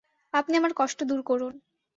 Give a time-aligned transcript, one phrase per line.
[0.33, 1.53] আপনি আমার কষ্ট দূর করুন।